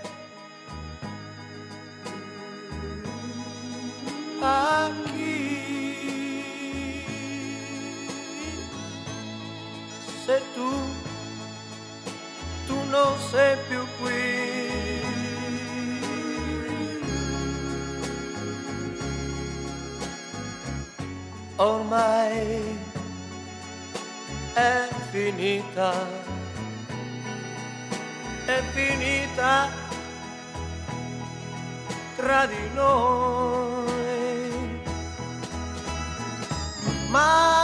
a 4.40 4.92
chi 5.08 5.36
se 10.26 10.42
tu 10.54 10.70
tu 12.68 12.76
non 12.90 13.12
sei 13.30 13.58
ormai 21.64 22.78
è 24.54 24.88
finita, 25.12 25.94
è 28.46 28.62
finita 28.74 29.70
tra 32.16 32.46
di 32.46 32.70
noi. 32.74 33.62
Ma 37.10 37.63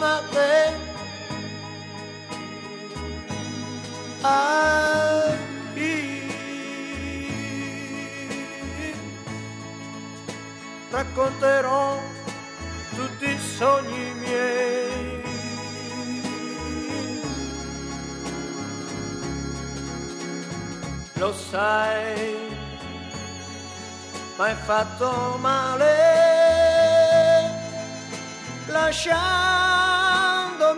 my 0.00 0.22
bed. 0.32 0.74
I 4.22 5.00
racconterò 10.90 12.00
tutti 12.94 13.30
i 13.30 13.38
sogni 13.38 14.14
miei. 14.14 15.22
Lo 21.14 21.32
sai, 21.32 22.56
ma 24.36 24.44
hai 24.44 24.56
fatto 24.64 25.36
male. 25.40 26.18
Lasciare 28.66 29.59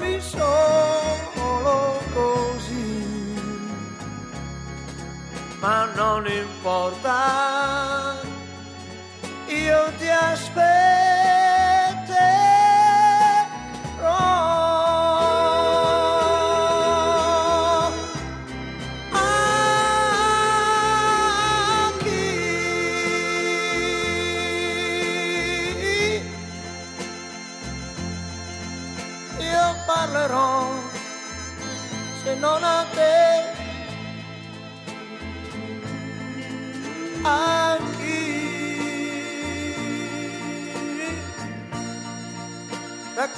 lasciandomi 0.03 0.21
solo 0.21 2.01
così. 2.13 3.05
Ma 5.61 5.85
non 5.95 6.27
importa 6.27 7.21
io 9.47 9.93
ti 9.99 10.09
aspetterò 10.09 11.12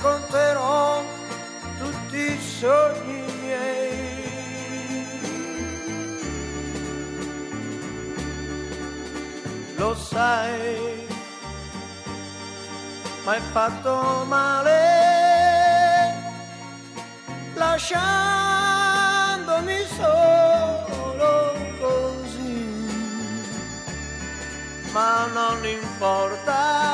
racconterò 0.04 1.02
tutti 1.78 2.16
i 2.16 2.38
sogni 2.38 3.24
miei. 3.40 5.06
Lo 9.76 9.94
sai 9.94 11.06
ma 13.24 13.32
hai 13.32 13.40
fatto 13.52 14.24
male. 14.28 14.92
Lasciandomi 17.54 18.02
solo 19.96 21.54
così. 21.80 22.68
Ma 24.92 25.26
non 25.32 25.64
importa 25.64 26.93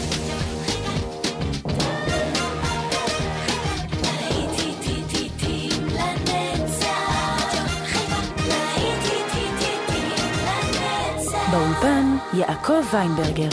יעקב 12.33 12.83
ויינברגר. 12.93 13.49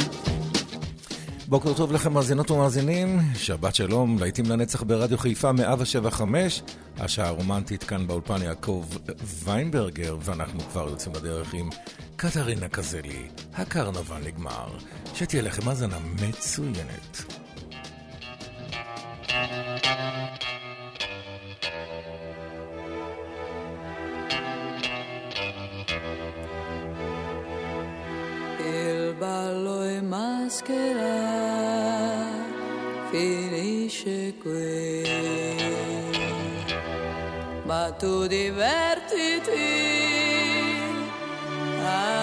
בוקר 1.48 1.74
טוב 1.74 1.92
לכם 1.92 2.12
מאזינות 2.12 2.50
ומאזינים, 2.50 3.20
שבת 3.34 3.74
שלום, 3.74 4.18
להיטים 4.18 4.44
לנצח 4.46 4.82
ברדיו 4.82 5.18
חיפה 5.18 5.52
175, 5.52 6.62
השעה 6.98 7.28
הרומנטית 7.28 7.84
כאן 7.84 8.06
באולפן 8.06 8.42
יעקב 8.42 8.84
ויינברגר, 9.44 10.16
ואנחנו 10.20 10.60
כבר 10.60 10.88
יוצאים 10.88 11.14
לדרך 11.14 11.54
עם 11.54 11.70
קטרינה 12.16 12.68
קזלי, 12.68 13.28
הקרנבל 13.54 14.26
נגמר, 14.26 14.68
שתהיה 15.14 15.42
לכם 15.42 15.68
האזנה 15.68 15.96
מצוינת. 16.22 17.38
Maschera 30.58 32.26
finisce 33.10 34.34
qui, 34.42 35.04
ma 37.64 37.92
tu 37.92 38.26
divertiti 38.26 39.52
ancora 41.84 42.18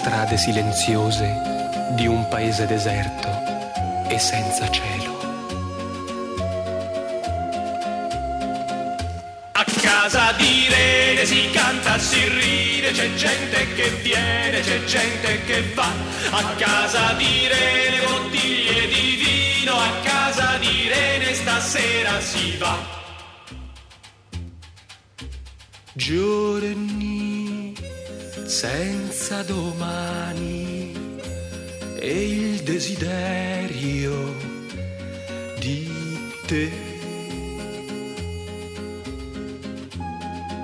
strade 0.00 0.38
silenziose 0.38 1.28
di 1.90 2.06
un 2.06 2.26
paese 2.28 2.64
deserto 2.64 3.28
e 4.08 4.18
senza 4.18 4.66
cielo. 4.70 5.12
A 9.52 9.64
casa 9.82 10.32
di 10.38 10.66
Rene 10.70 11.26
si 11.26 11.50
canta, 11.50 11.98
si 11.98 12.26
ride, 12.28 12.92
c'è 12.92 13.14
gente 13.14 13.74
che 13.74 13.90
viene, 14.02 14.60
c'è 14.60 14.82
gente 14.84 15.44
che 15.44 15.62
va. 15.74 15.92
A 16.30 16.44
casa 16.56 17.12
di 17.18 17.46
Rene 17.46 18.00
bottiglie 18.06 18.88
di 18.88 19.06
vino, 19.22 19.74
a 19.74 19.90
casa 20.02 20.56
di 20.56 20.88
Rene 20.88 21.34
stasera 21.34 22.18
si 22.22 22.56
va. 22.56 22.98
Giorni 25.92 26.89
senza 29.30 29.42
domani 29.44 30.92
e 31.94 32.28
il 32.28 32.62
desiderio 32.64 34.34
di 35.60 35.88
te. 36.46 36.72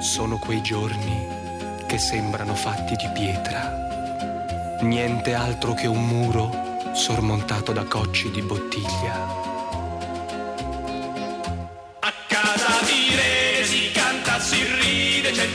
Sono 0.01 0.39
quei 0.39 0.63
giorni 0.63 1.29
che 1.87 1.99
sembrano 1.99 2.57
fatti 2.57 2.97
di 2.97 3.09
pietra, 3.15 4.79
niente 4.81 5.33
altro 5.33 5.73
che 5.75 5.87
un 5.87 6.05
muro 6.05 6.51
sormontato 6.93 7.73
da 7.73 7.85
cocci 7.85 8.33
di 8.33 8.43
bottiglia. 8.43 9.46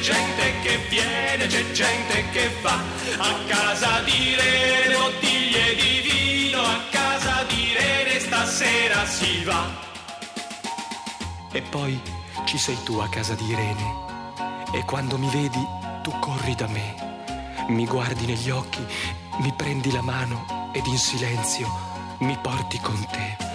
Gente 0.01 0.53
che 0.63 0.77
viene, 0.89 1.48
c'è 1.48 1.71
gente 1.71 2.30
che 2.31 2.50
va. 2.62 2.77
A 3.18 3.33
casa 3.48 4.01
di 4.01 4.36
Rene 4.36 4.95
bottiglie 4.95 5.75
di 5.75 6.09
vino, 6.09 6.62
a 6.62 6.80
casa 6.89 7.44
di 7.44 7.74
Rene 7.77 8.19
stasera 8.19 9.06
si 9.06 9.44
va. 9.44 9.69
E 11.51 11.62
poi 11.62 12.01
ci 12.45 12.57
sei 12.57 12.77
tu 12.83 12.98
a 12.98 13.09
casa 13.09 13.33
di 13.36 13.45
Irene. 13.45 14.09
E 14.74 14.83
quando 14.86 15.18
mi 15.18 15.30
vedi, 15.30 15.65
tu 16.01 16.12
corri 16.19 16.56
da 16.56 16.68
me. 16.68 17.09
Mi 17.68 17.86
guardi 17.86 18.25
negli 18.25 18.50
occhi, 18.50 18.83
mi 19.39 19.54
prendi 19.54 19.92
la 19.92 20.01
mano 20.01 20.69
ed 20.74 20.86
in 20.88 20.97
silenzio 20.97 21.89
mi 22.19 22.38
porti 22.42 22.80
con 22.80 23.06
te. 23.12 23.50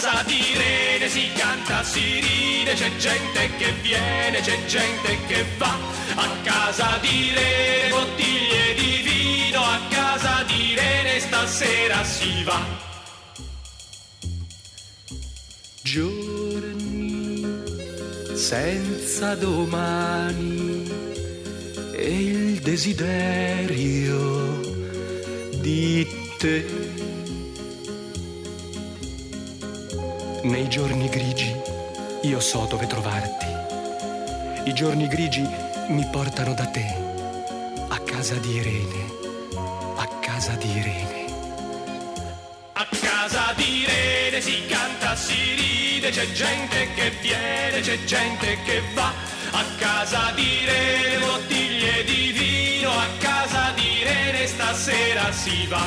Casa 0.00 0.22
di 0.22 0.40
Rene 0.54 1.08
si 1.08 1.28
canta, 1.34 1.82
si 1.82 2.20
ride, 2.20 2.72
c'è 2.74 2.96
gente 2.98 3.50
che 3.58 3.72
viene, 3.82 4.40
c'è 4.42 4.64
gente 4.66 5.18
che 5.26 5.44
va. 5.56 5.76
A 6.14 6.28
casa 6.44 6.98
di 7.00 7.32
Rene 7.34 7.88
bottiglie 7.90 8.74
di 8.76 9.02
vino, 9.02 9.60
a 9.60 9.80
casa 9.90 10.44
di 10.44 10.76
Rene 10.76 11.18
stasera 11.18 12.04
si 12.04 12.44
va. 12.44 12.64
Giorni 15.82 17.44
senza 18.36 19.34
domani 19.34 20.88
e 21.90 22.22
il 22.22 22.60
desiderio 22.60 24.60
di 25.60 26.06
te. 26.38 26.87
Nei 30.48 30.66
giorni 30.66 31.10
grigi 31.10 31.54
io 32.22 32.40
so 32.40 32.64
dove 32.64 32.86
trovarti. 32.86 33.44
I 34.64 34.72
giorni 34.72 35.06
grigi 35.06 35.46
mi 35.88 36.08
portano 36.10 36.54
da 36.54 36.64
te, 36.64 36.86
a 37.88 37.98
casa 37.98 38.34
di 38.36 38.52
Irene, 38.52 39.04
a 39.96 40.08
casa 40.20 40.52
di 40.52 40.70
Irene. 40.70 41.26
A 42.72 42.86
casa 42.98 43.52
di 43.56 43.84
Rene 43.84 44.40
si 44.40 44.64
canta, 44.66 45.14
si 45.16 45.54
ride, 45.54 46.08
c'è 46.08 46.32
gente 46.32 46.94
che 46.94 47.10
viene, 47.20 47.80
c'è 47.80 48.02
gente 48.04 48.56
che 48.64 48.80
va. 48.94 49.12
A 49.50 49.64
casa 49.76 50.32
di 50.34 50.64
Rene 50.64 51.26
bottiglie 51.26 52.04
di 52.04 52.32
vino, 52.32 52.37
a 52.89 53.07
casa 53.19 53.71
di 53.75 54.03
Rene 54.03 54.47
stasera 54.47 55.31
si 55.31 55.67
va. 55.67 55.85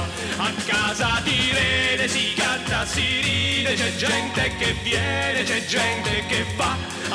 A 0.49 0.51
casa 0.67 1.21
di 1.25 1.39
Rene 1.57 2.09
si 2.09 2.35
canta, 2.35 2.85
si 2.87 3.07
ride, 3.27 3.75
c'è 3.75 3.91
gente 3.97 4.43
che 4.59 4.75
viene, 4.83 5.43
c'è 5.45 5.65
gente 5.67 6.25
che 6.31 6.45
va. 6.57 6.73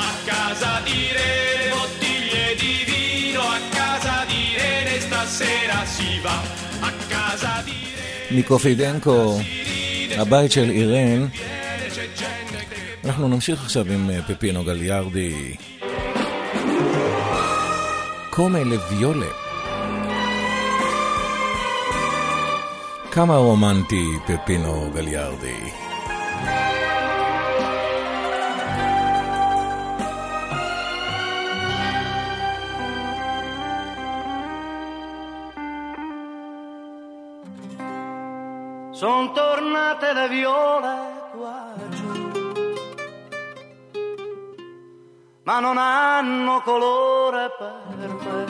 A 0.08 0.12
casa 0.24 0.80
di 0.84 1.08
Rene 1.16 1.70
bottiglie 1.70 2.54
di 2.62 2.74
vino, 2.90 3.40
a 3.40 3.60
casa 3.70 4.24
di 4.26 4.42
Rene 4.56 5.00
stasera 5.00 5.84
si 5.84 6.20
va. 6.20 6.38
A 6.80 6.92
casa 7.08 7.62
di 7.64 7.72
Rene 7.94 8.34
מיקופידנקו, 8.34 9.38
הבית 10.18 10.52
של 10.52 10.70
אירן. 10.70 11.26
אנחנו 13.04 13.28
נמשיך 13.28 13.62
עכשיו 13.64 13.92
עם 13.92 14.10
אה, 14.10 14.22
פפינו 14.22 14.64
גליארדי. 14.64 15.54
קומה 18.30 18.64
לוויולה. 18.64 19.26
כמה 23.16 23.36
רומנטי 23.36 24.04
פפינו 24.26 24.90
גליארדי. 24.94 25.70
Son 39.02 39.32
tornate 39.34 40.08
le 40.18 40.26
viole 40.28 40.96
qua 41.34 41.58
giù, 41.96 42.14
ma 45.42 45.56
non 45.58 45.76
hanno 45.76 46.54
colore 46.68 47.44
per 47.58 48.10
me. 48.22 48.40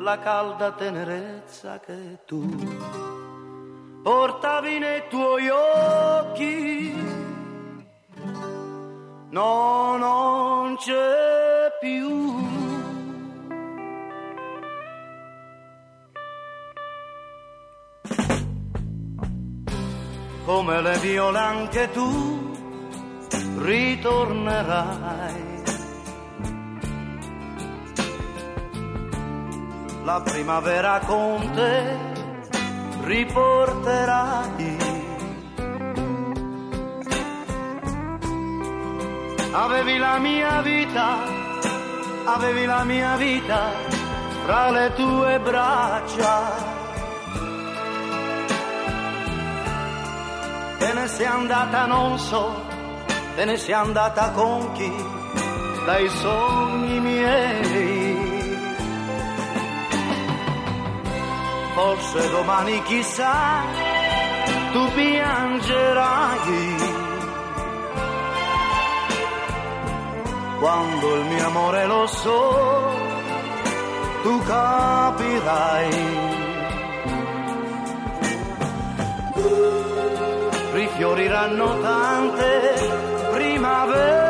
Quella 0.00 0.18
calda 0.18 0.72
tenerezza 0.72 1.78
che 1.78 2.20
tu 2.24 2.40
portavi 4.02 4.78
nei 4.78 5.02
tuoi 5.10 5.46
occhi, 5.50 6.94
no, 9.28 9.96
non 9.98 10.76
c'è 10.76 11.76
più. 11.78 12.48
come 20.46 20.80
le 20.80 20.98
viole 21.00 21.38
anche 21.38 21.90
tu 21.90 22.56
ritornerai. 23.58 25.59
La 30.04 30.20
primavera 30.22 31.00
con 31.06 31.50
te 31.54 31.96
riporterai. 33.04 34.78
Avevi 39.52 39.98
la 39.98 40.18
mia 40.18 40.60
vita, 40.62 41.16
avevi 42.24 42.64
la 42.66 42.84
mia 42.84 43.16
vita 43.16 43.70
fra 44.44 44.70
le 44.70 44.92
tue 44.94 45.40
braccia. 45.40 46.78
te 50.80 50.94
ne 50.94 51.06
sei 51.08 51.26
andata 51.26 51.86
non 51.86 52.18
so, 52.18 52.64
te 53.36 53.44
ne 53.44 53.56
sei 53.58 53.74
andata 53.74 54.30
con 54.30 54.72
chi, 54.72 54.92
dai 55.84 56.08
sogni 56.08 57.00
miei. 57.00 57.99
Forse 61.82 62.28
domani 62.28 62.82
chissà, 62.82 63.62
tu 64.70 64.86
piangerai. 64.92 66.76
Quando 70.60 71.14
il 71.14 71.24
mio 71.24 71.46
amore 71.46 71.86
lo 71.86 72.06
so, 72.06 72.90
tu 74.22 74.42
capirai. 74.42 76.28
rifioriranno 80.72 81.80
tante 81.80 82.48
primavere, 83.32 84.28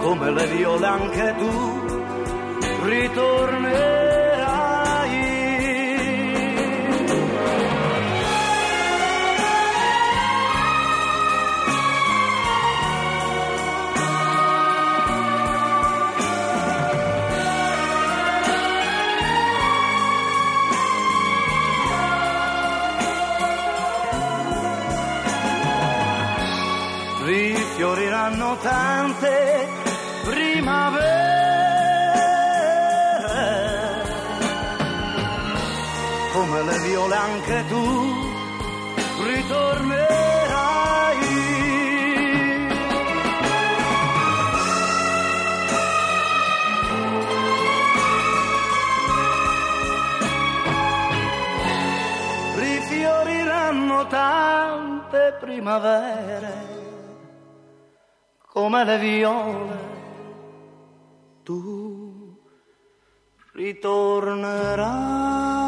come 0.00 0.30
le 0.30 0.46
viole 0.46 0.86
anche 0.86 1.34
tu 1.36 1.85
ritornerò. 2.86 3.95
Anche 37.46 37.64
tu 37.68 37.84
ritornerai. 39.22 40.04
Rifioriranno 52.56 54.06
tante 54.08 55.36
primavere 55.40 56.54
come 58.48 58.84
le 58.84 58.98
viole. 58.98 59.94
Tu 61.44 62.36
ritornerai. 63.52 65.65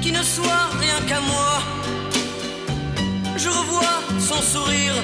Qui 0.00 0.10
ne 0.10 0.22
soit 0.22 0.66
rien 0.80 0.98
qu'à 1.06 1.20
moi. 1.20 1.52
Je 3.36 3.48
revois 3.48 3.98
son 4.18 4.40
sourire, 4.40 4.94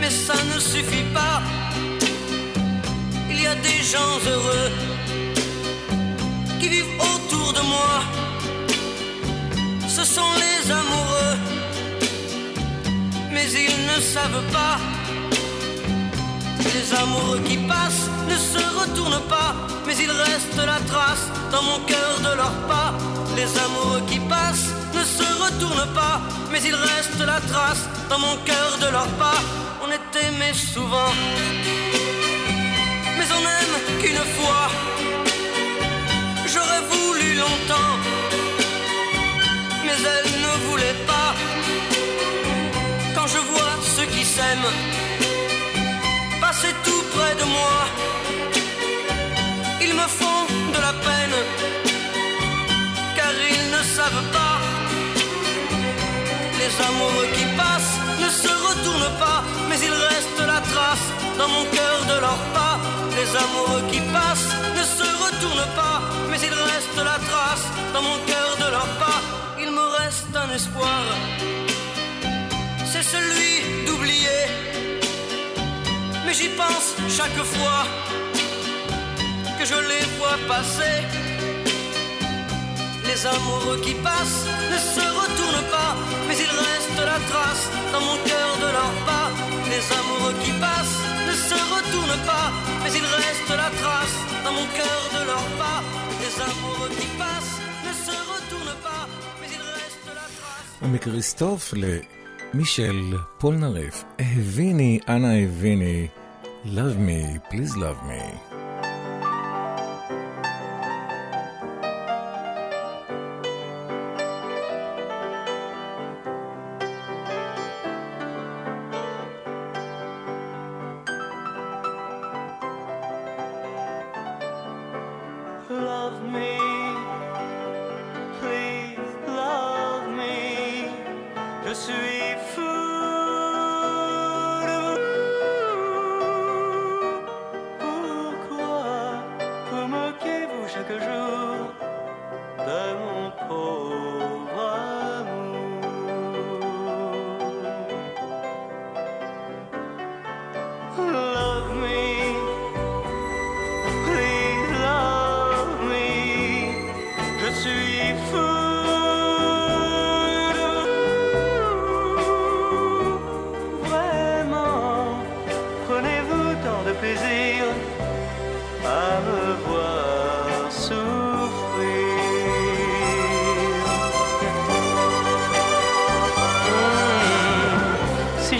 mais 0.00 0.08
ça 0.08 0.34
ne 0.54 0.58
suffit 0.58 1.06
pas. 1.12 1.42
Il 3.28 3.42
y 3.42 3.46
a 3.46 3.54
des 3.54 3.82
gens 3.92 4.12
heureux 4.26 4.70
qui 6.58 6.68
vivent 6.68 6.96
autour 7.10 7.52
de 7.52 7.60
moi. 7.60 7.94
Ce 9.88 10.04
sont 10.04 10.32
les 10.44 10.70
amoureux, 10.70 11.36
mais 13.30 13.46
ils 13.66 13.80
ne 13.92 14.00
savent 14.00 14.46
pas. 14.52 14.78
Les 16.74 16.94
amoureux 16.94 17.40
qui 17.44 17.58
passent 17.58 18.08
ne 18.26 18.36
se 18.36 18.62
retournent 18.80 19.26
pas, 19.28 19.54
mais 19.92 20.04
il 20.04 20.10
reste 20.10 20.56
la 20.56 20.80
trace 20.90 21.26
dans 21.50 21.62
mon 21.62 21.80
cœur 21.80 22.12
de 22.20 22.36
leurs 22.36 22.60
pas. 22.66 22.94
Les 23.36 23.50
amoureux 23.64 24.02
qui 24.06 24.18
passent 24.20 24.70
ne 24.94 25.04
se 25.04 25.26
retournent 25.44 25.92
pas, 25.94 26.20
mais 26.50 26.60
il 26.62 26.74
reste 26.74 27.20
la 27.20 27.40
trace 27.40 27.84
dans 28.08 28.18
mon 28.18 28.36
cœur 28.48 28.78
de 28.80 28.88
leurs 28.90 29.14
pas. 29.22 29.40
On 29.84 29.88
est 29.90 30.26
aimé 30.26 30.50
souvent, 30.54 31.12
mais 33.18 33.28
on 33.36 33.40
n'aime 33.48 33.76
qu'une 34.00 34.24
fois. 34.36 34.64
J'aurais 36.52 36.84
voulu 36.94 37.34
longtemps, 37.44 37.92
mais 39.84 39.98
elle 40.14 40.30
ne 40.46 40.52
voulait 40.68 41.00
pas. 41.06 41.34
Quand 43.14 43.26
je 43.26 43.40
vois 43.50 43.74
ceux 43.94 44.06
qui 44.14 44.24
s'aiment, 44.24 44.72
passer 46.40 46.72
tout 46.82 47.02
près 47.14 47.34
de 47.34 47.44
moi. 47.44 47.76
Les 56.58 56.74
amoureux 56.88 57.28
qui 57.36 57.44
passent 57.56 57.98
ne 58.24 58.28
se 58.28 58.48
retournent 58.48 59.18
pas, 59.18 59.42
mais 59.68 59.78
il 59.78 59.92
reste 59.92 60.38
la 60.38 60.60
trace 60.72 61.06
dans 61.36 61.48
mon 61.48 61.64
cœur 61.64 61.98
de 62.08 62.20
leurs 62.20 62.44
pas. 62.54 62.76
Les 63.18 63.30
amoureux 63.44 63.84
qui 63.92 64.00
passent 64.16 64.52
ne 64.78 64.84
se 64.98 65.08
retournent 65.24 65.70
pas, 65.76 66.00
mais 66.30 66.38
il 66.40 66.54
reste 66.72 66.96
la 66.96 67.18
trace 67.28 67.66
dans 67.92 68.02
mon 68.02 68.18
cœur 68.30 68.50
de 68.62 68.70
leurs 68.70 68.94
pas. 69.02 69.20
Il 69.60 69.70
me 69.70 69.86
reste 70.00 70.34
un 70.34 70.50
espoir, 70.54 71.02
c'est 72.90 73.02
celui 73.02 73.84
d'oublier 73.86 74.40
mais 76.24 76.38
j'y 76.38 76.48
pense 76.48 76.94
chaque 77.08 77.42
fois 77.54 77.84
que 79.58 79.64
je 79.66 79.74
les 79.74 80.04
vois 80.18 80.38
passer. 80.48 81.31
Les 83.09 83.19
amoureux 83.35 83.79
qui 83.85 83.95
passent 84.07 84.43
ne 84.73 84.79
se 84.93 85.05
retournent 85.21 85.67
pas, 85.77 85.93
mais 86.27 86.37
il 86.45 86.51
reste 86.67 86.99
la 87.11 87.19
trace 87.31 87.65
dans 87.93 88.03
mon 88.09 88.17
cœur 88.29 88.49
de 88.63 88.69
leurs 88.77 88.97
pas. 89.09 89.27
Les 89.73 89.85
amoureux 89.99 90.35
qui 90.43 90.51
passent 90.65 90.99
ne 91.29 91.33
se 91.49 91.57
retournent 91.75 92.21
pas, 92.31 92.47
mais 92.83 92.91
il 92.99 93.07
reste 93.23 93.49
la 93.63 93.69
trace 93.81 94.17
dans 94.43 94.53
mon 94.59 94.67
cœur 94.79 95.01
de 95.15 95.21
leurs 95.29 95.51
pas. 95.61 95.79
Les 96.23 96.35
amoureux 96.49 96.91
qui 96.99 97.07
passent 97.21 97.57
ne 97.87 97.93
se 98.05 98.15
retournent 98.33 98.79
pas, 98.87 99.03
mais 99.39 99.49
il 99.57 99.63
reste 99.79 100.07
la 100.19 100.27
trace. 100.37 100.89
מכריסטוף 100.91 101.73
למישל 102.53 103.17
פולנרף, 103.37 104.03
הביני, 104.19 104.99
אנא 105.09 105.33
הביני, 105.43 106.07
love 106.65 106.97
me, 106.97 107.39
please 107.49 107.75
love 107.77 108.01
me. 108.09 108.50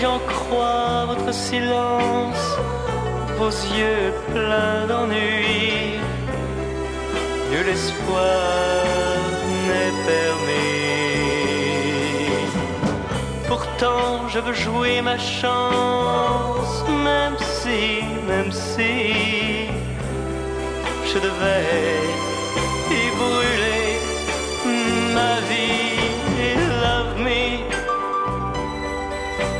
J'en 0.03 0.19
crois 0.35 1.05
votre 1.11 1.33
silence, 1.33 2.45
vos 3.39 3.55
yeux 3.79 4.09
pleins 4.33 4.85
d'ennui, 4.89 5.97
nul 7.51 7.67
espoir 7.77 9.23
n'est 9.67 9.97
permis. 10.11 10.73
Pourtant, 13.47 14.27
je 14.33 14.39
veux 14.45 14.57
jouer 14.65 15.01
ma 15.01 15.17
chance, 15.17 16.73
même 17.09 17.37
si, 17.53 17.81
même 18.31 18.51
si 18.51 18.93
je 21.09 21.17
devais 21.27 22.03
y 22.99 23.03
brûler 23.21 23.91
ma 25.17 25.33
vie. 25.49 25.92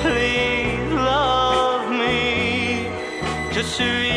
Please 0.04 0.92
love 0.92 1.90
me. 1.90 2.88
Je 3.56 3.62
suis 3.62 4.13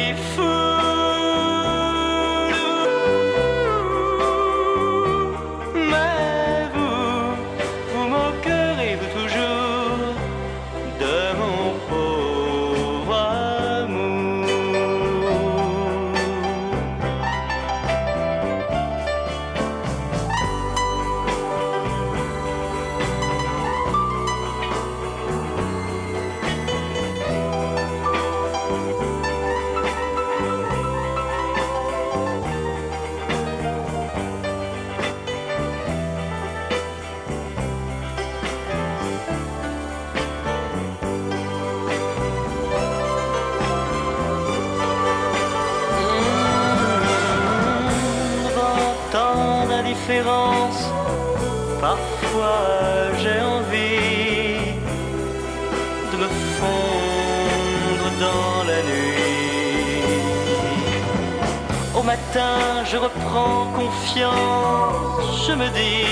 je 62.90 62.96
reprends 62.96 63.66
confiance. 63.74 65.46
Je 65.46 65.52
me 65.52 65.68
dis, 65.68 66.06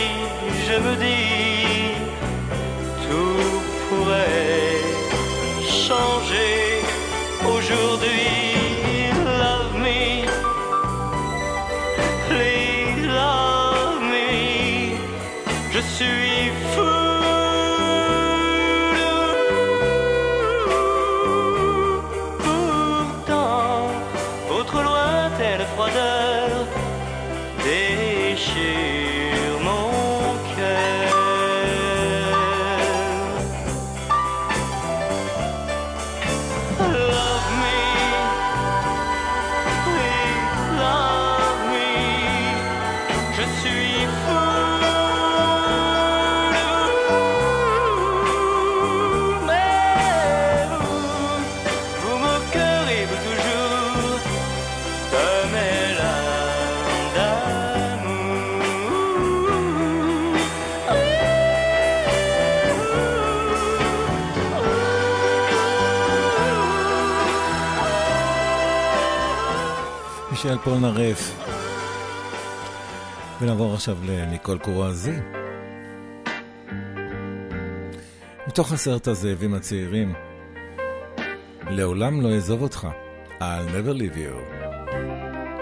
je 0.66 0.78
me 0.80 0.96
dis. 0.96 1.63
של 70.54 70.60
פולנרף. 70.60 71.48
ונעבור 73.40 73.74
עכשיו 73.74 73.96
לניקול 74.04 74.58
קורזי. 74.58 75.16
מתוך 78.46 78.72
הסרט 78.72 79.08
הזאבים 79.08 79.54
הצעירים, 79.54 80.14
לעולם 81.70 82.20
לא 82.20 82.34
אעזוב 82.34 82.62
אותך, 82.62 82.88
I'll 83.38 83.68
never 83.68 83.98
leave 83.98 84.16
you. 84.16 84.54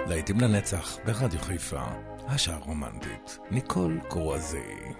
לעיתים 0.08 0.40
לנצח 0.40 0.96
ברדיו 1.04 1.40
חיפה, 1.40 1.82
השעה 2.28 2.56
הרומנטית, 2.56 3.38
ניקול 3.50 3.98
קורזי. 4.08 4.92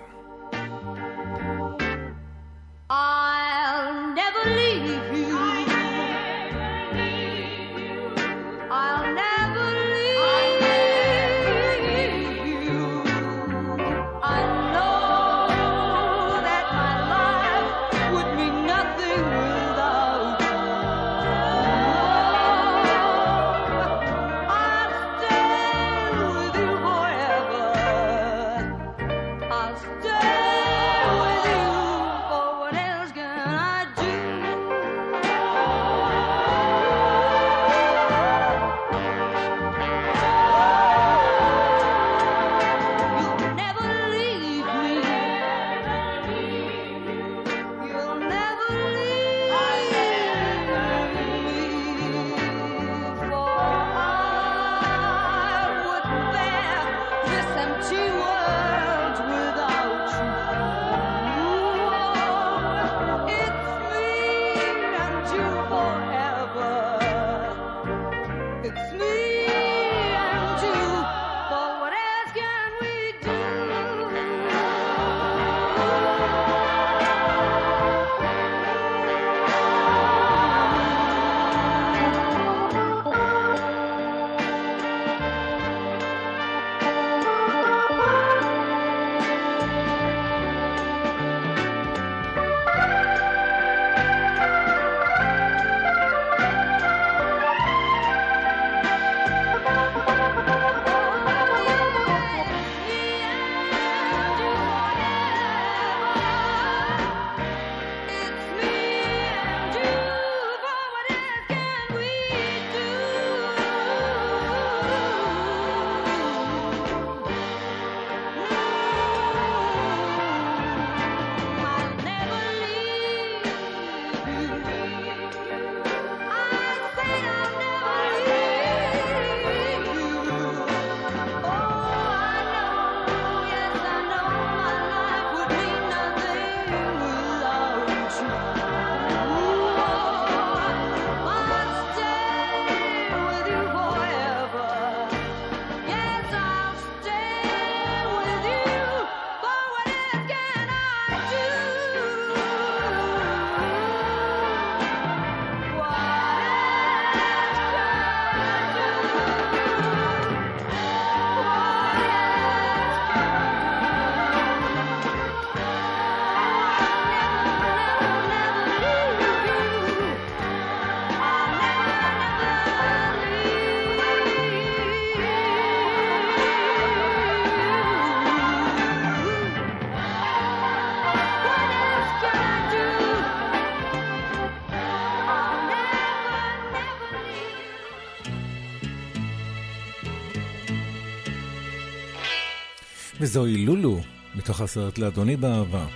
וזוהי 193.22 193.56
לולו 193.56 194.00
מתוך 194.34 194.60
הסרט 194.60 194.98
לאדוני 194.98 195.36
באהבה, 195.36 195.86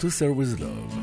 To 0.00 0.02
Serve 0.02 0.38
with 0.38 0.60
Love. 0.60 0.95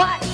What? 0.00 0.29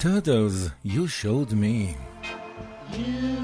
turtles 0.00 0.70
you 0.82 1.06
showed 1.06 1.52
me. 1.52 1.94
You 2.90 3.39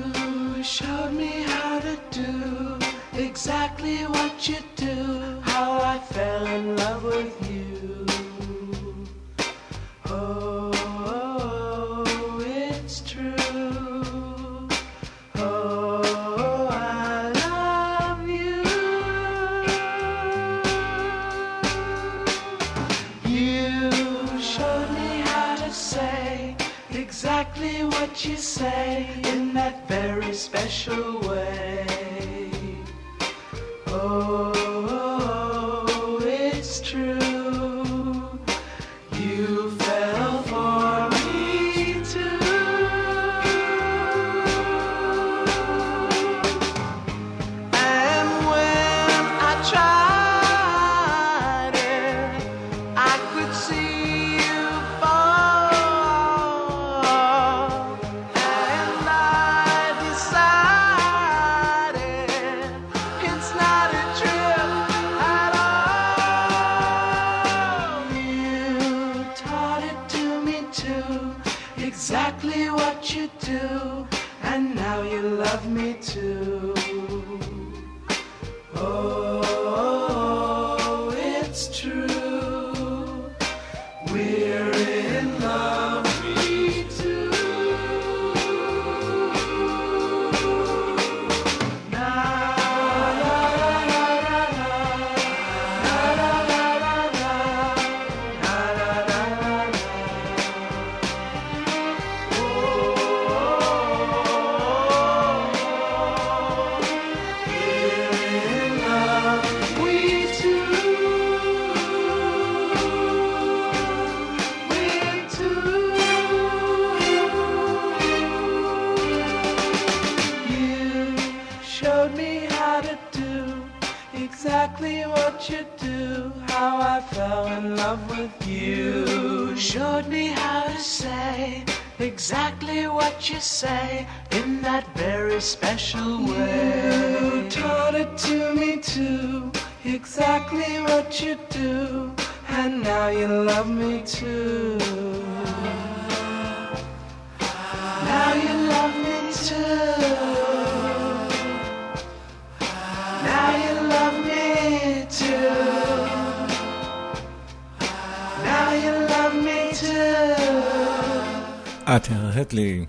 טרה 162.08 162.40
הטלי, 162.40 162.86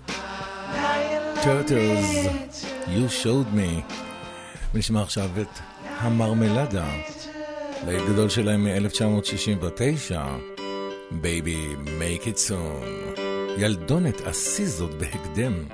טרטלס, 1.42 2.64
You 2.86 3.24
showed 3.24 3.56
me. 3.56 3.94
ונשמע 4.74 5.02
עכשיו 5.02 5.30
את 5.40 5.58
המרמלדה, 5.98 6.86
ליל 7.86 8.00
גדול 8.08 8.28
שלהם 8.28 8.64
מ-1969, 8.64 10.14
בייבי, 11.10 11.66
מייק 11.98 12.26
איט 12.26 12.36
סון. 12.36 12.82
ילדונת 13.58 14.20
עשי 14.20 14.66
זאת 14.66 14.94
בהקדם, 14.94 15.64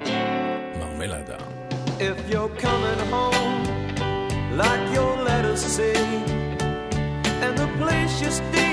מרמלדה. 0.78 1.36
If 1.98 2.32
you're 2.32 2.62
coming 2.62 3.00
home, 3.14 3.64
like 4.60 4.84
your 4.96 5.14
letters 5.28 5.62
say, 5.76 5.96
and 7.44 7.54
the 7.62 7.68
place 7.78 8.14
you 8.22 8.30
stay 8.30 8.63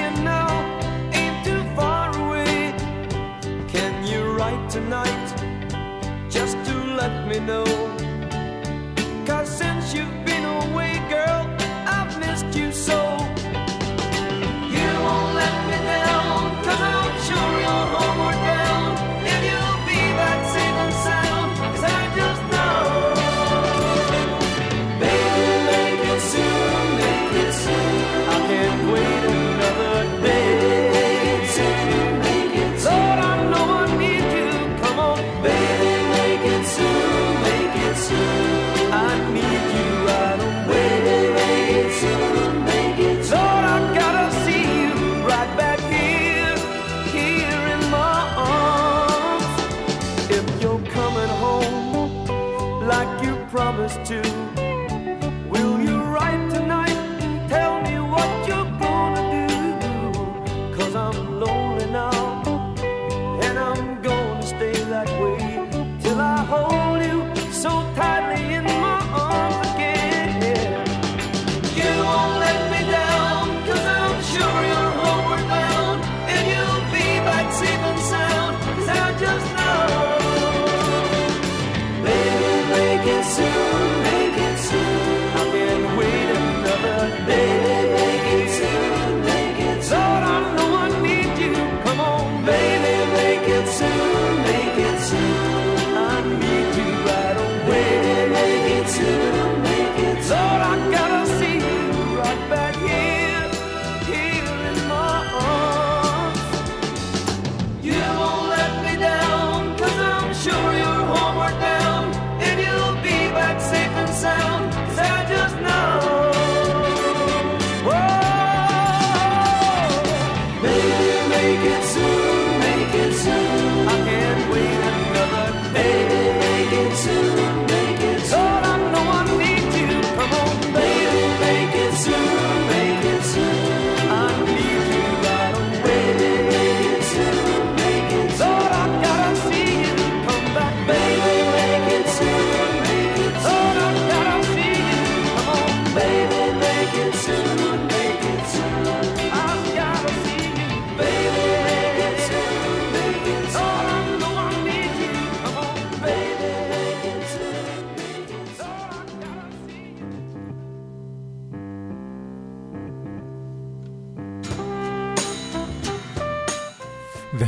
tonight. 4.72 6.30
Just 6.30 6.56
to 6.64 6.74
let 6.96 7.28
me 7.28 7.40
know. 7.40 7.91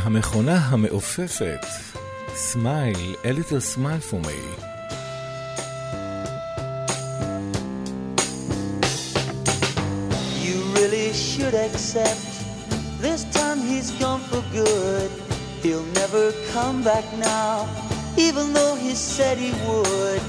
המכונה 0.03 0.55
המעופפת, 0.55 1.65
סמייל, 2.35 3.15
a 3.23 3.27
little 3.27 3.75
smile 3.75 4.01
for 4.11 4.19
me. 4.27 4.39
Should 11.33 11.55
accept 11.67 12.25
This 13.05 13.21
time 13.39 13.59
he's 13.69 13.89
gone 14.03 14.23
for 14.29 14.43
good. 14.59 15.09
He'll 15.63 15.89
never 16.01 16.23
come 16.53 16.77
back 16.89 17.05
now 17.35 17.53
Even 18.27 18.45
though 18.57 18.75
he 18.85 18.93
said 19.13 19.35
he 19.37 19.51
would. 19.67 20.21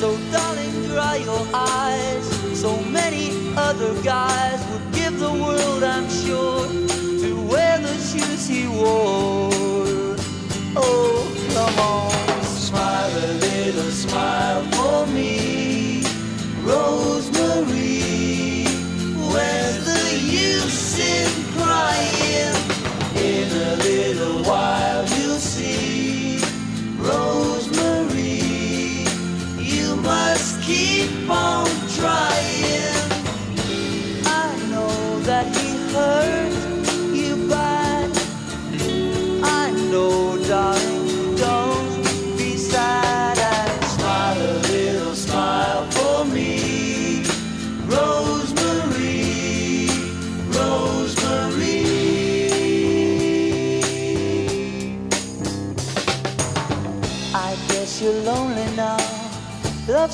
So 0.00 0.08
darling, 0.34 0.76
dry 0.90 1.16
your 1.30 1.44
eyes. 1.52 2.24
So 2.64 2.70
many 3.00 3.26
other 3.68 3.92
guys 4.14 4.58
Would 4.70 4.86
give 4.98 5.14
the 5.26 5.34
world, 5.44 5.82
I'm 5.94 6.08
sure 6.22 7.03
juicy 8.14 8.68
wall. 8.68 9.50
Oh, 10.76 11.26
come 11.52 11.78
on, 11.80 12.44
smile 12.44 13.10
a 13.10 13.32
little 13.48 13.90
smile 13.90 14.62
for 14.76 15.06
me, 15.12 16.02
Rosemary. 16.62 18.04
Where's 19.32 19.84
the 19.84 20.04
use 20.20 20.98
in 20.98 21.30
crying? 21.56 22.54
In 23.16 23.48
a 23.50 23.76
little 23.88 24.44
while 24.44 25.04
you'll 25.16 25.42
see, 25.54 26.38
Rosemary. 26.98 28.42
You 29.58 29.96
must 29.96 30.62
keep 30.62 31.28
on. 31.28 31.53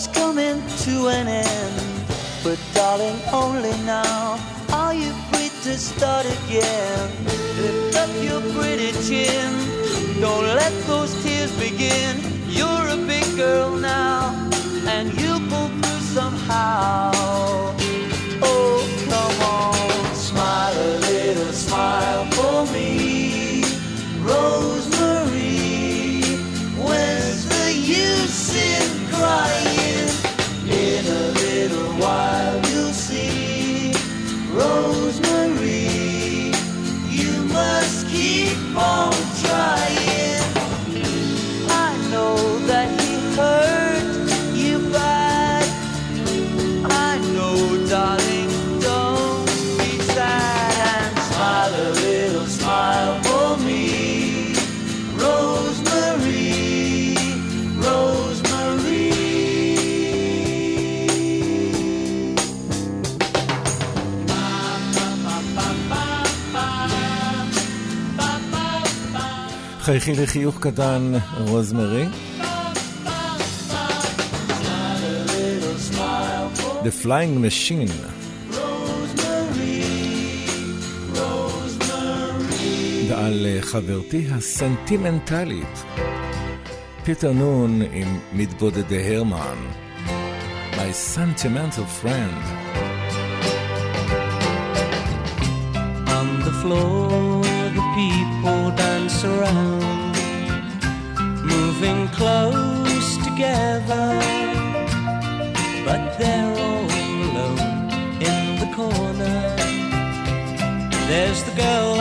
it's 0.00 0.18
coming 0.18 0.62
to 0.84 1.08
an 1.08 1.28
end. 1.28 1.76
But 2.42 2.58
darling, 2.72 3.20
only 3.32 3.76
now 3.84 4.38
are 4.72 4.94
you 4.94 5.12
free 5.28 5.50
to 5.64 5.76
start 5.76 6.24
again. 6.24 7.10
Lift 7.60 7.96
up 8.02 8.10
your 8.24 8.40
pretty 8.54 8.92
chin. 9.06 9.52
Don't 10.18 10.46
let 10.60 10.72
those 10.86 11.12
tears 11.22 11.52
begin. 11.58 12.16
You're 12.48 12.86
a 12.88 12.96
big 12.96 13.26
girl 13.36 13.76
now, 13.76 14.32
and 14.88 15.12
you'll 15.20 15.44
pull 15.50 15.68
through 15.68 16.04
somehow. 16.16 17.12
Oh, 18.42 18.78
come 19.10 19.38
on, 19.60 20.14
smile 20.14 20.76
a 20.88 20.92
little, 21.10 21.52
smile 21.52 22.24
for 22.36 22.72
me. 22.72 22.89
חייכי 69.91 70.12
לי 70.12 70.26
חיוך 70.26 70.59
קטן, 70.61 71.12
רוזמרי. 71.38 72.07
The 76.82 77.05
Flying 77.05 77.38
Machine. 77.45 77.93
ועל 83.09 83.47
חברתי 83.61 84.26
הסנטימנטלית, 84.30 85.84
פיטר 87.05 87.32
נון 87.32 87.82
עם 87.93 88.18
מתבודדי 88.32 89.16
הרמן. 89.16 89.57
My 90.72 90.93
sentimental 91.16 91.86
friend. 92.03 92.38
On 96.18 96.28
the 96.47 96.55
floor, 96.62 97.43
the 97.76 97.84
people 97.97 98.70
dance 98.76 99.24
around. 99.24 99.80
close 102.20 103.16
together, 103.24 104.08
but 105.86 106.18
they're 106.18 106.54
all 106.66 106.84
alone 107.24 107.88
in 108.20 108.42
the 108.62 108.70
corner. 108.76 109.40
There's 111.08 111.42
the 111.44 111.52
girl 111.52 111.99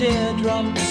teardrops. 0.00 0.89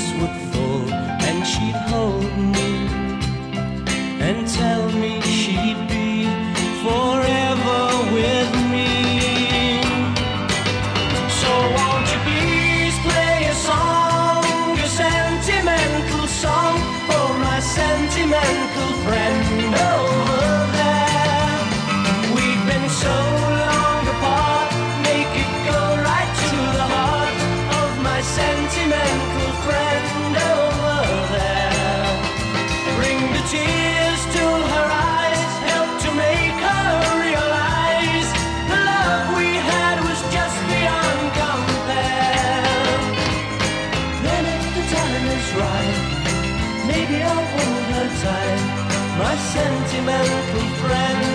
sentimental 49.59 50.69
friend. 50.81 51.28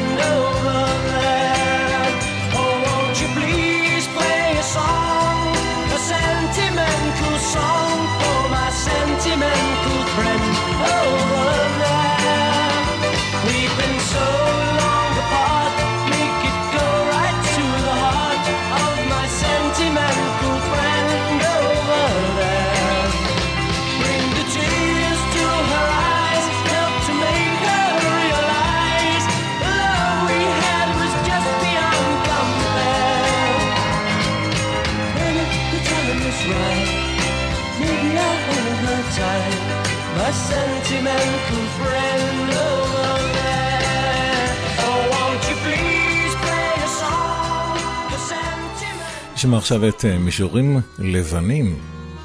נשמע 49.45 49.59
עכשיו 49.59 49.89
את 49.89 50.05
מישורים 50.05 50.81
לבנים, 50.99 51.79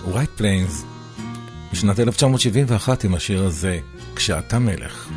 White 0.05 0.41
Plains, 0.41 0.85
משנת 1.73 1.99
1971 1.99 3.03
עם 3.03 3.15
השיר 3.15 3.43
הזה, 3.43 3.79
כשאתה 4.15 4.59
מלך. 4.59 5.09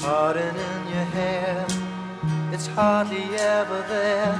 Parting 0.00 0.56
in 0.70 0.82
your 0.94 1.08
hair, 1.18 1.66
it's 2.52 2.66
hardly 2.76 3.26
ever 3.56 3.80
there. 3.94 4.36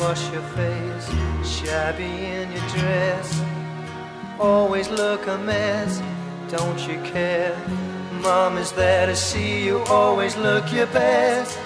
Wash 0.00 0.22
your 0.34 0.46
face, 0.58 1.08
shabby 1.54 2.14
in 2.38 2.46
your 2.56 2.68
dress. 2.76 3.28
Always 4.40 4.88
look 5.00 5.22
a 5.36 5.38
mess, 5.50 5.92
don't 6.54 6.80
you 6.88 6.98
care? 7.12 7.87
Mom 8.22 8.58
is 8.58 8.72
there 8.72 9.06
to 9.06 9.14
see 9.14 9.64
you, 9.64 9.78
always 9.84 10.36
look 10.36 10.72
your 10.72 10.86
best. 10.88 11.58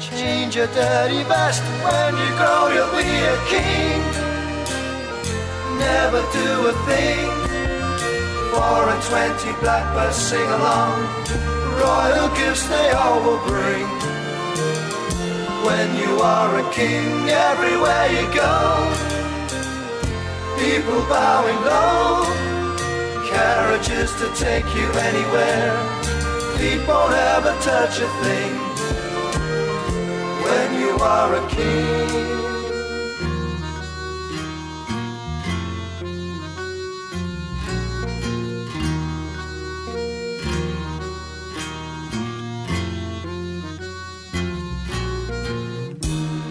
Change 0.00 0.56
your 0.56 0.66
dirty 0.68 1.22
vest 1.24 1.62
when 1.84 2.12
you 2.16 2.30
grow, 2.36 2.68
you'll 2.74 2.90
be 2.90 3.06
a 3.34 3.36
king. 3.46 4.00
Never 5.78 6.20
do 6.32 6.50
a 6.66 6.74
thing. 6.88 7.26
Four 8.52 8.88
and 8.92 9.02
twenty 9.04 9.52
blackbirds 9.60 10.16
sing 10.16 10.48
along. 10.58 10.96
Royal 11.80 12.28
gifts 12.36 12.66
they 12.68 12.90
all 12.90 13.20
will 13.22 13.42
bring. 13.46 13.86
When 15.66 15.88
you 15.96 16.20
are 16.20 16.58
a 16.58 16.72
king, 16.72 17.28
everywhere 17.28 18.06
you 18.16 18.24
go, 18.34 18.54
people 20.58 21.00
bowing 21.08 21.60
low. 21.64 22.45
Carriages 23.36 24.12
to 24.14 24.28
take 24.34 24.64
you 24.74 24.88
anywhere. 25.08 25.76
Feet 26.56 26.80
won't 26.88 27.12
ever 27.12 27.54
touch 27.60 28.00
a 28.00 28.08
thing 28.24 28.52
when 30.42 30.68
you 30.80 30.96
are 31.02 31.34
a 31.34 31.48
king. 31.50 32.36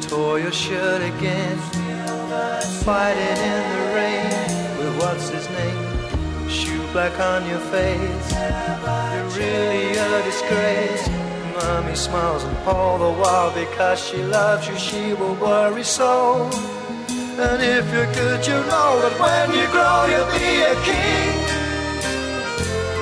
Tore 0.08 0.40
your 0.40 0.52
shirt 0.52 1.02
again, 1.02 1.58
fighting 2.84 3.38
in 3.54 3.64
the 3.74 3.96
rain 3.96 4.25
black 6.96 7.20
on 7.20 7.46
your 7.46 7.60
face. 7.76 8.32
You're 8.32 9.30
really 9.36 9.98
a 9.98 10.24
disgrace. 10.24 11.06
Mommy 11.58 11.94
smiles 11.94 12.46
and 12.46 12.58
all 12.66 12.98
the 12.98 13.14
while 13.20 13.52
because 13.54 14.00
she 14.00 14.24
loves 14.24 14.66
you, 14.66 14.78
she 14.78 15.14
will 15.14 15.36
worry 15.36 15.84
so. 15.84 16.50
And 17.46 17.60
if 17.62 17.84
you're 17.94 18.12
good, 18.14 18.48
you 18.48 18.60
know 18.72 18.92
that 19.04 19.16
when 19.24 19.48
you 19.60 19.68
grow, 19.76 20.00
you'll 20.12 20.32
be 20.40 20.52
a 20.74 20.76
king. 20.88 21.36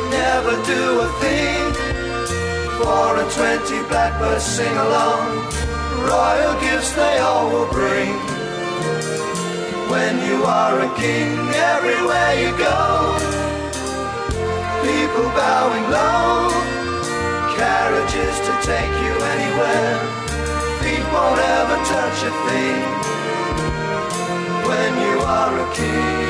Never 0.09 0.55
do 0.73 0.83
a 1.05 1.09
thing. 1.23 1.63
Four 2.79 3.11
and 3.21 3.29
twenty 3.37 3.79
blackbirds 3.89 4.43
sing 4.43 4.75
along. 4.87 5.23
Royal 6.09 6.55
gifts 6.65 6.93
they 6.93 7.19
all 7.19 7.47
will 7.53 7.69
bring. 7.71 8.15
When 9.93 10.13
you 10.27 10.37
are 10.45 10.79
a 10.79 10.89
king, 10.97 11.37
everywhere 11.75 12.33
you 12.41 12.57
go, 12.57 13.42
people 14.83 15.27
bowing 15.31 15.85
low, 15.87 16.51
carriages 17.55 18.35
to 18.47 18.53
take 18.67 18.93
you 19.03 19.13
anywhere. 19.33 19.95
Feet 20.83 21.05
won't 21.13 21.39
ever 21.39 21.77
touch 21.87 22.19
a 22.27 22.33
thing. 22.47 22.83
When 24.67 24.91
you 25.05 25.15
are 25.39 25.55
a 25.65 25.67
king, 25.79 26.27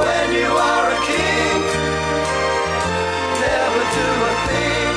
when 0.00 0.26
you 0.40 0.50
are 0.72 0.88
a 0.96 1.00
king, 1.12 1.60
never 3.44 3.82
do 4.00 4.08
a 4.30 4.34
thing. 4.48 4.92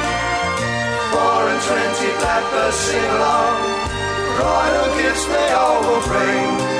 Four 1.11 1.41
and 1.51 1.61
twenty 1.67 2.09
blackbirds 2.19 2.77
sing 2.87 3.09
along. 3.17 3.55
Royal 4.39 4.87
gifts 4.97 5.25
they 5.25 5.49
all 5.51 5.79
will 5.83 6.03
bring. 6.07 6.72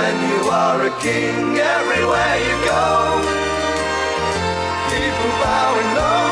When 0.00 0.16
you 0.30 0.40
are 0.64 0.80
a 0.90 0.92
king, 1.06 1.44
everywhere 1.76 2.36
you 2.48 2.56
go, 2.74 2.88
people 4.92 5.30
bowing 5.42 5.90
low. 6.00 6.30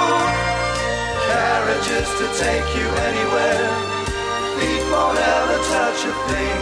Carriages 1.28 2.08
to 2.20 2.26
take 2.44 2.68
you 2.78 2.88
anywhere. 3.08 3.68
Feet 4.56 4.84
won't 4.92 5.18
ever 5.36 5.58
touch 5.74 6.00
a 6.10 6.14
thing. 6.28 6.60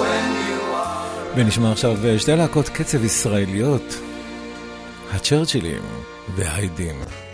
When 0.00 0.26
you 0.48 0.60
are. 0.84 1.34
ונשמע 1.36 1.72
עכשיו 1.72 1.96
שתי 2.18 2.36
להקות 2.36 2.68
קצב 2.68 3.04
ישראליות, 3.04 3.98
הצ'רצ'ילים 5.12 5.82
וההיידים. 6.36 7.27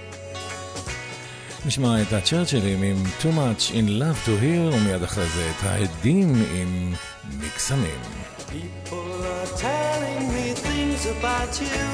נשמע 1.65 2.01
את 2.01 2.13
הצ'רצ'ילים 2.13 2.81
עם 2.81 3.03
Too 3.21 3.25
Much 3.25 3.71
in 3.71 4.01
Love 4.01 4.25
to 4.25 4.43
Hear, 4.43 4.75
ומיד 4.75 5.03
אחרי 5.03 5.25
זה 5.35 5.51
את 5.57 5.63
ההדים 5.63 6.45
עם 6.55 6.93
מקסמים. 7.39 8.01
People 8.51 9.23
are 9.35 9.51
telling 9.69 10.23
me 10.35 10.47
things 10.67 11.01
about 11.15 11.53
you, 11.61 11.87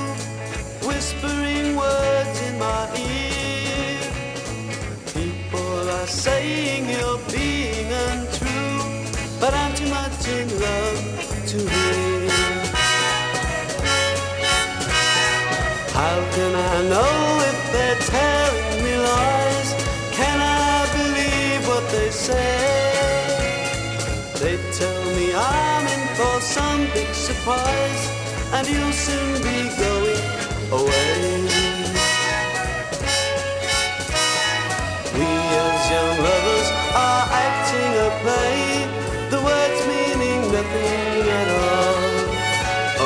whispering 0.88 1.76
words 1.76 2.38
in 2.48 2.56
my 2.68 2.84
ear. 2.96 4.00
People 5.20 5.84
are 5.98 6.10
saying 6.26 6.82
you're 6.96 7.22
being 7.40 7.90
untrue, 8.08 8.80
but 9.42 9.52
I'm 9.62 9.74
too 9.80 9.90
much 10.00 10.22
in 10.40 10.48
love 10.66 11.02
to 11.52 11.58
hear. 11.74 12.06
How 16.00 16.18
can 16.36 16.54
I 16.74 16.76
know 16.92 17.16
if 17.52 17.58
they're 17.74 18.02
telling 18.16 18.84
me 18.84 18.94
lies? 19.08 19.39
Say? 22.31 23.61
They 24.41 24.57
tell 24.79 25.05
me 25.17 25.27
I'm 25.35 25.85
in 25.95 26.03
for 26.19 26.41
some 26.41 26.83
big 26.95 27.13
surprise, 27.15 28.03
and 28.55 28.65
you'll 28.69 28.93
soon 28.93 29.35
be 29.43 29.59
going 29.85 30.25
away. 30.73 31.49
We 35.17 35.29
as 35.67 35.83
young 35.95 36.17
lovers 36.29 36.69
are 37.07 37.27
acting 37.49 37.93
a 38.07 38.11
play, 38.23 38.59
the 39.33 39.41
words 39.49 39.81
meaning 39.91 40.41
nothing 40.57 41.23
at 41.41 41.49
all. 41.65 42.03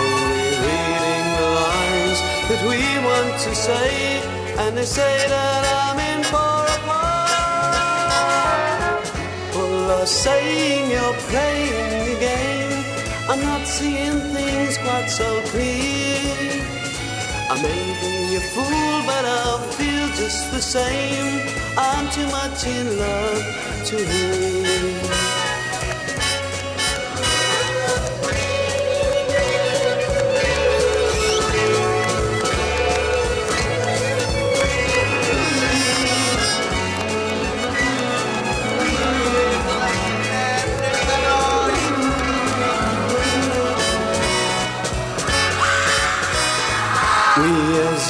Only 0.03 0.49
reading 0.66 1.27
the 1.41 1.49
lines 1.62 2.18
that 2.49 2.62
we 2.70 2.81
want 3.09 3.33
to 3.47 3.53
say, 3.55 3.91
and 4.62 4.77
they 4.77 4.85
say 4.85 5.14
that 5.29 5.62
I'm 5.81 5.99
in 5.99 6.22
for 6.25 6.64
Are 10.05 10.07
saying 10.07 10.90
you're 10.90 11.14
playing 11.30 12.12
the 12.12 12.20
game. 12.20 12.84
I'm 13.26 13.40
not 13.40 13.66
seeing 13.66 14.20
things 14.34 14.76
quite 14.76 15.09
so 15.09 15.40
clear. 15.46 16.62
I 17.48 17.55
may 17.62 17.84
be 18.02 18.36
a 18.36 18.40
fool, 18.52 19.02
but 19.07 19.24
I'll 19.24 19.61
feel 19.78 20.09
just 20.09 20.52
the 20.52 20.61
same. 20.61 21.48
I'm 21.78 22.11
too 22.11 22.26
much 22.26 22.66
in 22.66 22.98
love 22.98 23.86
to 23.86 23.96
hear. 23.96 25.34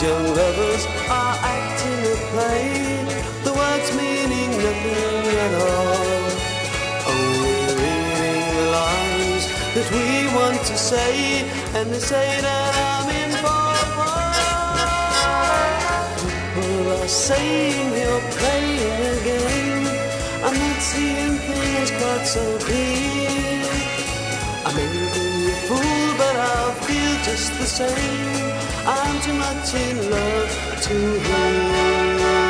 Young 0.05 0.27
lovers 0.37 0.85
are 1.09 1.37
acting 1.57 2.01
a 2.13 2.17
play, 2.31 2.65
the 3.47 3.53
words 3.61 3.89
meaning 3.97 4.51
nothing 4.65 5.25
at 5.47 5.53
all. 5.65 6.25
Only 7.13 7.61
reading 7.81 8.45
the 8.57 8.67
lines 8.81 9.45
that 9.75 9.89
we 9.97 10.07
want 10.39 10.61
to 10.71 10.77
say, 10.77 11.15
and 11.77 11.87
they 11.91 12.03
say 12.13 12.29
that 12.47 12.73
I'm 12.91 13.09
in 13.23 13.33
for. 13.43 13.65
People 16.21 16.93
are 16.99 17.09
saying 17.09 17.87
you're 18.01 18.27
playing 18.39 19.01
a 19.13 19.17
game. 19.33 19.87
I'm 20.45 20.57
not 20.65 20.81
seeing 20.91 21.37
things 21.49 21.91
quite 21.99 22.27
so 22.37 22.45
clear. 22.67 23.73
I 24.67 24.71
may 24.77 24.89
be 24.93 25.27
a 25.49 25.57
fool, 25.67 26.07
but 26.21 26.35
I'll 26.51 26.75
feel 26.87 27.15
just 27.29 27.51
the 27.59 27.69
same. 27.81 28.43
I'm 28.87 29.22
too 29.22 29.32
much 29.32 29.74
in 29.74 30.11
love 30.11 30.82
to 30.82 30.95
When 30.95 32.43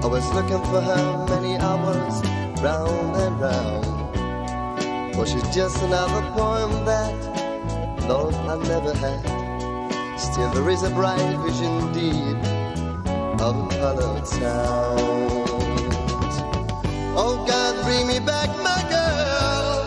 I 0.00 0.06
was 0.06 0.26
looking 0.32 0.62
for 0.70 0.80
her 0.80 1.26
many 1.28 1.56
hours, 1.56 2.22
round 2.62 3.16
and 3.16 3.40
round. 3.40 5.14
For 5.14 5.26
she's 5.26 5.48
just 5.54 5.82
another 5.82 6.22
poem 6.32 6.84
that, 6.84 8.08
Lord, 8.08 8.34
I 8.34 8.56
never 8.68 8.94
had. 8.94 9.38
Still, 10.18 10.50
there 10.50 10.70
is 10.70 10.82
a 10.84 10.90
bright 10.90 11.36
vision 11.44 11.92
deep 11.92 12.36
of 13.40 13.54
a 13.56 13.68
colored 13.80 14.26
sound. 14.26 15.48
Oh 17.20 17.44
God, 17.46 17.84
bring 17.84 18.06
me 18.06 18.20
back 18.20 18.48
my 18.58 18.80
girl. 18.94 19.78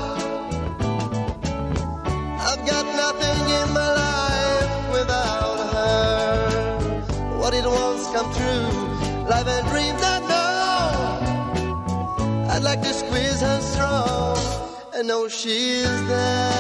I've 2.50 2.66
got 2.68 2.86
nothing 3.04 3.40
in 3.60 3.74
my 3.74 3.90
life 4.04 4.92
without 4.92 5.58
her. 5.74 7.40
What 7.40 7.54
it 7.54 7.66
wants 7.66 8.12
come 8.12 8.30
true, 8.34 9.26
life 9.30 9.48
and 9.48 9.68
dreams 9.70 10.01
and 15.02 15.08
know 15.08 15.28
she's 15.28 15.98
there. 16.08 16.52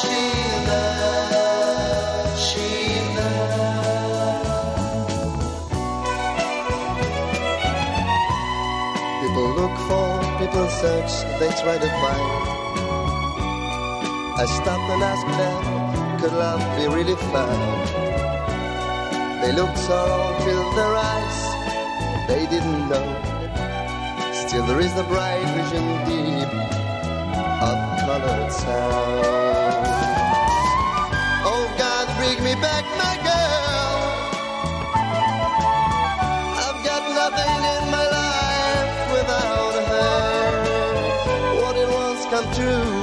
She's 0.00 0.58
there. 0.70 2.36
She's 2.46 3.08
there. 3.18 4.42
People 9.22 9.48
look 9.58 9.76
for, 9.88 10.08
people 10.38 10.66
search, 10.82 11.12
they 11.40 11.50
try 11.62 11.76
to 11.84 11.90
find. 12.00 12.32
I 14.38 14.46
stopped 14.58 14.88
and 14.94 15.02
asked 15.12 15.32
them, 15.42 15.62
could 16.20 16.34
love 16.44 16.62
be 16.78 16.86
really 16.96 17.18
found? 17.32 17.88
They 19.42 19.52
looked 19.52 19.78
sorrow 19.78 20.26
filled 20.44 20.74
their 20.78 20.94
eyes, 21.12 21.38
they 22.28 22.46
didn't 22.54 22.88
know. 22.88 23.08
Still 24.46 24.64
there 24.66 24.80
is 24.80 24.94
the 24.94 25.02
bright 25.10 25.44
vision 25.56 25.86
deep 26.06 26.85
colored 28.06 28.52
sound. 28.52 29.86
Oh 31.52 31.66
God, 31.82 32.06
bring 32.18 32.38
me 32.48 32.54
back 32.66 32.84
my 33.04 33.14
girl. 33.28 33.98
I've 36.64 36.80
got 36.88 37.02
nothing 37.20 37.56
in 37.74 37.82
my 37.96 38.04
life 38.18 38.92
without 39.16 39.74
her. 39.90 40.20
What 41.60 41.74
it 41.82 41.88
wants 41.96 42.24
come 42.32 42.48
true, 42.58 42.95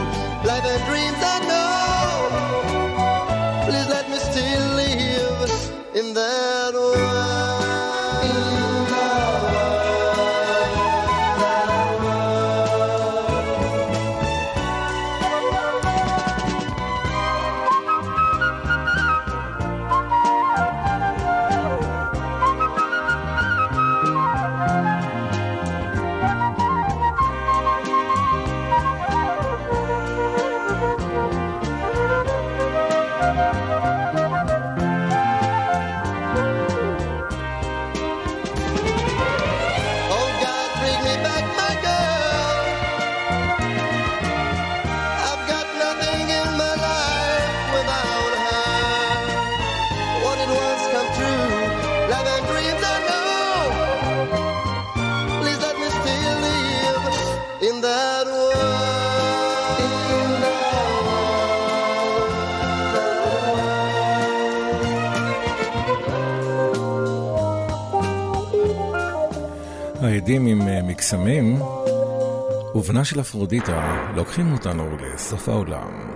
ובנה 72.84 73.06
של 73.06 73.20
אפרודיטה 73.20 74.12
לוקחים 74.16 74.54
אותנו 74.54 74.98
לסוף 74.98 75.50
העולם. 75.50 76.13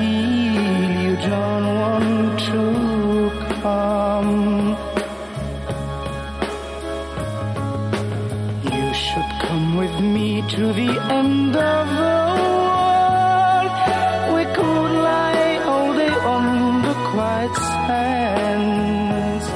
You 0.00 1.16
don't 1.16 1.66
want 1.82 2.40
to 2.48 2.62
come. 3.60 4.76
You 8.74 8.94
should 8.94 9.30
come 9.46 9.76
with 9.76 9.96
me 10.00 10.42
to 10.54 10.72
the 10.72 10.90
end 11.18 11.56
of 11.56 11.86
the 12.02 12.18
world. 12.66 13.72
We 14.34 14.44
could 14.56 14.92
lie 15.08 15.58
all 15.66 15.92
day 15.94 16.14
on 16.34 16.82
the 16.82 16.94
quiet 17.10 17.54
sands. 17.72 19.46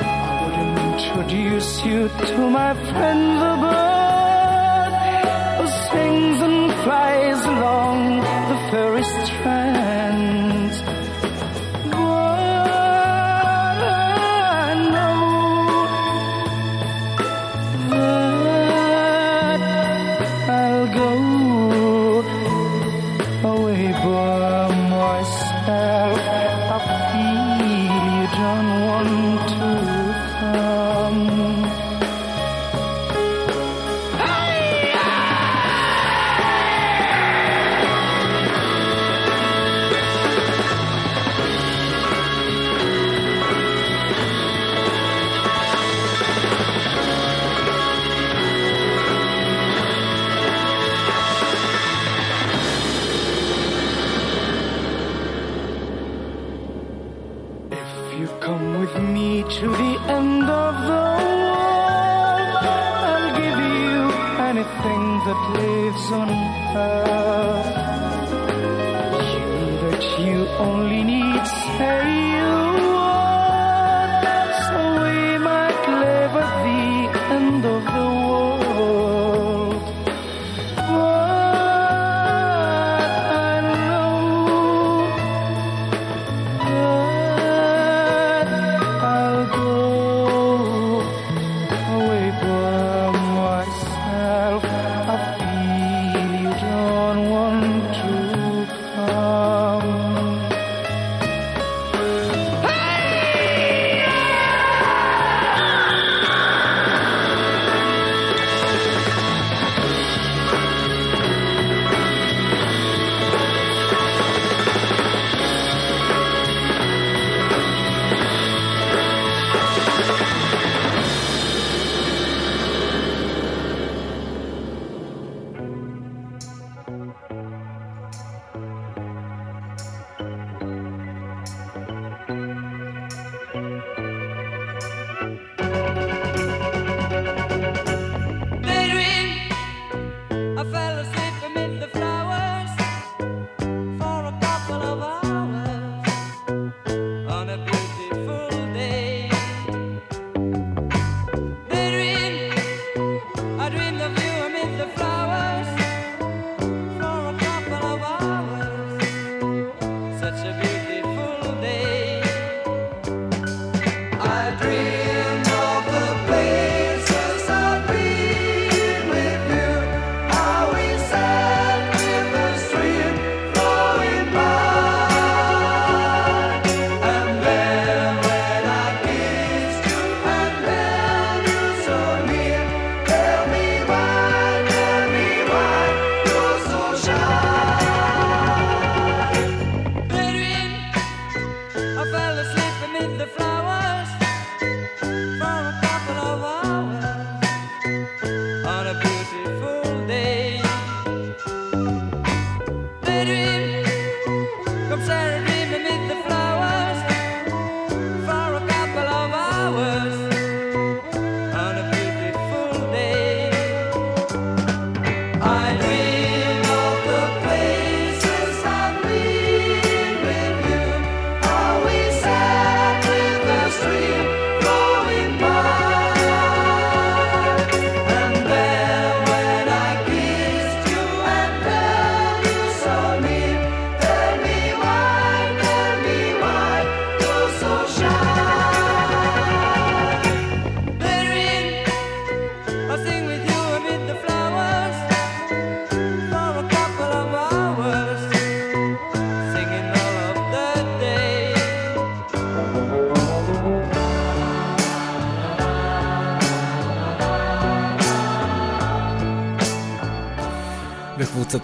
I 0.00 0.34
would 0.42 0.58
introduce 0.92 1.84
you 1.84 2.08
to 2.08 2.50
my 2.50 2.74
friend 2.90 3.37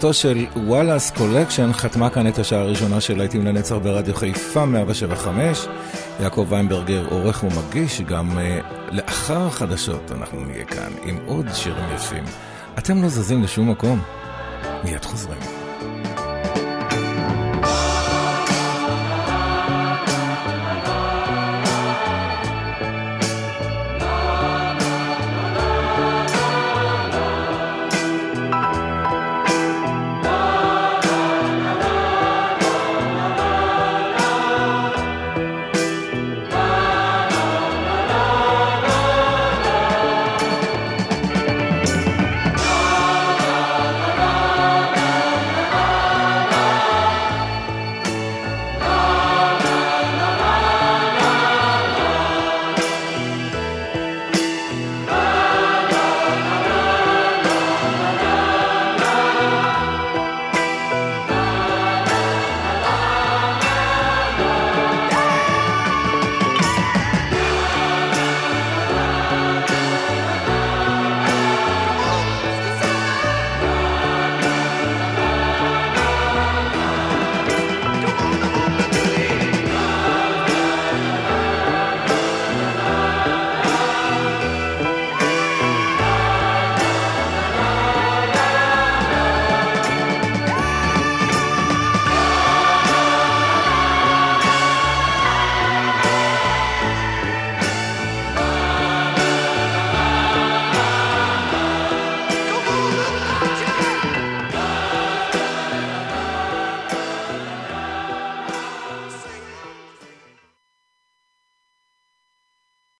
להקתו 0.04 0.20
של 0.20 0.46
וואלאס 0.56 1.10
קולקשן 1.10 1.72
חתמה 1.72 2.10
כאן 2.10 2.26
את 2.26 2.38
השעה 2.38 2.60
הראשונה 2.60 3.00
של 3.00 3.18
להיטים 3.18 3.46
לנצח 3.46 3.74
ברדיו 3.74 4.14
חיפה 4.14 4.64
175. 4.64 5.66
יעקב 6.20 6.46
ויינברגר 6.48 7.06
עורך 7.10 7.44
ומגיש, 7.44 8.00
גם 8.00 8.38
uh, 8.38 8.64
לאחר 8.90 9.46
החדשות 9.46 10.12
אנחנו 10.12 10.40
נהיה 10.44 10.64
כאן 10.64 10.92
עם 11.04 11.18
עוד 11.26 11.46
שירים 11.54 11.84
יפים. 11.94 12.24
אתם 12.78 13.02
לא 13.02 13.08
זזים 13.08 13.42
לשום 13.42 13.70
מקום, 13.70 14.00
מיד 14.84 15.04
חוזרים. 15.04 15.63